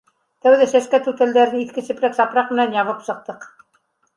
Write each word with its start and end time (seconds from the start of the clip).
Тәүҙә 0.45 0.65
сәскә 0.71 0.99
түтәлдәрен 1.07 1.61
иҫке 1.65 1.83
сепрәк-сапраҡ 1.91 2.51
менән 2.57 2.75
ябып 2.81 3.07
сыҡтыҡ. 3.11 3.47